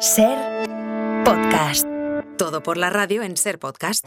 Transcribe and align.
Ser 0.00 0.36
podcast. 1.24 1.86
Todo 2.36 2.62
por 2.62 2.76
la 2.76 2.90
radio 2.90 3.22
en 3.22 3.34
Ser 3.36 3.58
podcast. 3.58 4.06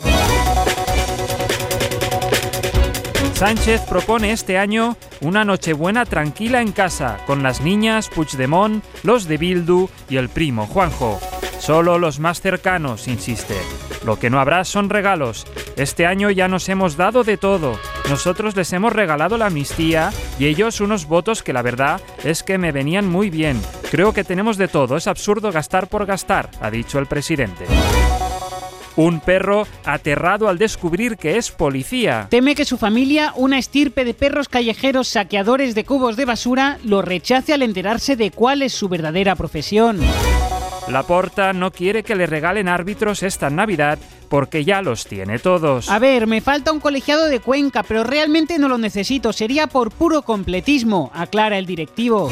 Sánchez 3.34 3.82
propone 3.90 4.32
este 4.32 4.60
año 4.60 4.98
una 5.22 5.44
Nochebuena 5.46 6.06
tranquila 6.06 6.62
en 6.62 6.74
casa, 6.74 7.18
con 7.26 7.42
las 7.42 7.62
niñas 7.62 8.08
Puigdemont, 8.10 8.84
los 9.02 9.28
de 9.28 9.38
Bildu 9.38 9.90
y 10.10 10.18
el 10.18 10.30
primo 10.30 10.68
Juanjo. 10.68 11.20
Solo 11.58 11.98
los 11.98 12.20
más 12.20 12.40
cercanos, 12.40 13.08
insiste. 13.08 13.56
Lo 14.06 14.20
que 14.20 14.30
no 14.30 14.40
habrá 14.40 14.66
son 14.66 14.90
regalos. 14.90 15.48
Este 15.76 16.06
año 16.06 16.30
ya 16.30 16.48
nos 16.48 16.70
hemos 16.70 16.98
dado 16.98 17.24
de 17.24 17.38
todo. 17.38 17.80
Nosotros 18.10 18.56
les 18.56 18.72
hemos 18.74 18.94
regalado 18.94 19.38
la 19.38 19.48
amnistía 19.48 20.12
y 20.38 20.46
ellos 20.46 20.82
unos 20.82 21.08
votos 21.08 21.42
que 21.42 21.54
la 21.54 21.64
verdad 21.64 22.00
es 22.24 22.44
que 22.44 22.58
me 22.60 22.72
venían 22.72 23.08
muy 23.08 23.30
bien. 23.30 23.60
Creo 23.90 24.14
que 24.14 24.24
tenemos 24.24 24.58
de 24.58 24.68
todo. 24.68 24.98
Es 24.98 25.08
absurdo 25.08 25.52
gastar 25.52 25.88
por 25.88 26.06
gastar, 26.06 26.52
ha 26.62 26.70
dicho 26.70 27.00
el 27.00 27.08
presidente. 27.08 27.66
Un 28.96 29.20
perro 29.20 29.66
aterrado 29.86 30.48
al 30.48 30.58
descubrir 30.58 31.18
que 31.18 31.38
es 31.38 31.52
policía. 31.52 32.28
Teme 32.30 32.54
que 32.54 32.66
su 32.66 32.78
familia, 32.78 33.34
una 33.36 33.58
estirpe 33.58 34.04
de 34.04 34.14
perros 34.14 34.50
callejeros 34.50 35.08
saqueadores 35.08 35.74
de 35.74 35.86
cubos 35.86 36.18
de 36.18 36.26
basura, 36.26 36.78
lo 36.84 37.02
rechace 37.02 37.54
al 37.54 37.64
enterarse 37.64 38.16
de 38.16 38.30
cuál 38.30 38.62
es 38.62 38.74
su 38.74 38.90
verdadera 38.90 39.36
profesión. 39.36 40.00
Laporta 40.90 41.54
no 41.54 41.72
quiere 41.72 42.04
que 42.04 42.16
le 42.16 42.26
regalen 42.26 42.68
árbitros 42.68 43.24
esta 43.24 43.50
Navidad 43.50 44.00
porque 44.28 44.66
ya 44.66 44.82
los 44.82 45.06
tiene 45.06 45.40
todos. 45.40 45.90
A 45.90 45.98
ver, 45.98 46.28
me 46.28 46.42
falta 46.42 46.72
un 46.72 46.80
colegiado 46.80 47.26
de 47.26 47.40
Cuenca, 47.40 47.84
pero 47.84 48.04
realmente 48.04 48.60
no 48.60 48.68
lo 48.68 48.78
necesito, 48.78 49.34
sería 49.34 49.68
por 49.68 49.92
puro 49.92 50.24
completismo, 50.24 51.12
aclara 51.14 51.58
el 51.58 51.66
directivo. 51.66 52.30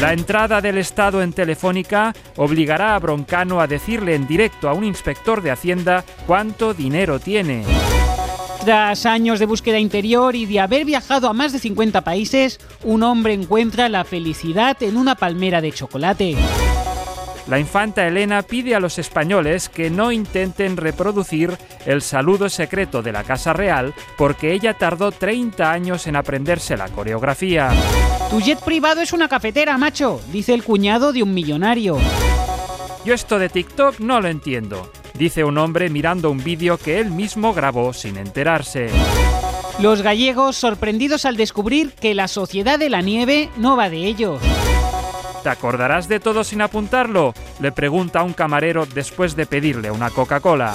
La 0.00 0.12
entrada 0.12 0.60
del 0.60 0.78
Estado 0.78 1.22
en 1.22 1.32
Telefónica 1.32 2.14
obligará 2.36 2.94
a 2.94 2.98
Broncano 3.00 3.60
a 3.60 3.66
decirle 3.66 4.14
en 4.14 4.28
directo 4.28 4.68
a 4.68 4.72
un 4.72 4.84
inspector 4.84 5.42
de 5.42 5.50
Hacienda 5.50 6.04
cuánto 6.24 6.72
dinero 6.72 7.18
tiene. 7.18 7.64
Tras 8.64 9.06
años 9.06 9.40
de 9.40 9.46
búsqueda 9.46 9.80
interior 9.80 10.36
y 10.36 10.46
de 10.46 10.60
haber 10.60 10.84
viajado 10.84 11.28
a 11.28 11.32
más 11.32 11.52
de 11.52 11.58
50 11.58 12.02
países, 12.02 12.60
un 12.84 13.02
hombre 13.02 13.32
encuentra 13.32 13.88
la 13.88 14.04
felicidad 14.04 14.80
en 14.84 14.96
una 14.96 15.16
palmera 15.16 15.60
de 15.60 15.72
chocolate. 15.72 16.36
La 17.48 17.58
infanta 17.58 18.06
Elena 18.06 18.42
pide 18.42 18.74
a 18.74 18.80
los 18.80 18.98
españoles 18.98 19.70
que 19.70 19.88
no 19.88 20.12
intenten 20.12 20.76
reproducir 20.76 21.56
el 21.86 22.02
saludo 22.02 22.50
secreto 22.50 23.00
de 23.00 23.10
la 23.10 23.24
Casa 23.24 23.54
Real 23.54 23.94
porque 24.18 24.52
ella 24.52 24.74
tardó 24.74 25.12
30 25.12 25.72
años 25.72 26.06
en 26.06 26.16
aprenderse 26.16 26.76
la 26.76 26.88
coreografía. 26.88 27.70
Tu 28.28 28.40
jet 28.42 28.60
privado 28.62 29.00
es 29.00 29.14
una 29.14 29.28
cafetera, 29.28 29.78
macho, 29.78 30.20
dice 30.30 30.52
el 30.52 30.62
cuñado 30.62 31.14
de 31.14 31.22
un 31.22 31.32
millonario. 31.32 31.96
Yo 33.06 33.14
esto 33.14 33.38
de 33.38 33.48
TikTok 33.48 34.00
no 34.00 34.20
lo 34.20 34.28
entiendo, 34.28 34.92
dice 35.14 35.42
un 35.42 35.56
hombre 35.56 35.88
mirando 35.88 36.30
un 36.30 36.44
vídeo 36.44 36.76
que 36.76 37.00
él 37.00 37.10
mismo 37.10 37.54
grabó 37.54 37.94
sin 37.94 38.18
enterarse. 38.18 38.90
Los 39.80 40.02
gallegos 40.02 40.56
sorprendidos 40.56 41.24
al 41.24 41.36
descubrir 41.36 41.92
que 41.92 42.14
la 42.14 42.28
sociedad 42.28 42.78
de 42.78 42.90
la 42.90 43.00
nieve 43.00 43.48
no 43.56 43.76
va 43.76 43.88
de 43.88 44.04
ellos. 44.04 44.42
¿Te 45.42 45.48
acordarás 45.48 46.08
de 46.08 46.20
todo 46.20 46.44
sin 46.44 46.60
apuntarlo? 46.62 47.32
Le 47.60 47.72
pregunta 47.72 48.22
un 48.22 48.32
camarero 48.32 48.86
después 48.86 49.36
de 49.36 49.46
pedirle 49.46 49.90
una 49.90 50.10
Coca-Cola. 50.10 50.74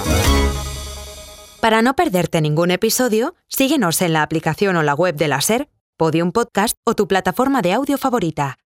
Para 1.60 1.82
no 1.82 1.94
perderte 1.94 2.40
ningún 2.40 2.70
episodio, 2.70 3.34
síguenos 3.48 4.02
en 4.02 4.12
la 4.12 4.22
aplicación 4.22 4.76
o 4.76 4.82
la 4.82 4.94
web 4.94 5.16
de 5.16 5.28
la 5.28 5.40
Ser, 5.40 5.68
Podium 5.96 6.32
Podcast 6.32 6.76
o 6.84 6.94
tu 6.94 7.08
plataforma 7.08 7.62
de 7.62 7.72
audio 7.72 7.98
favorita. 7.98 8.58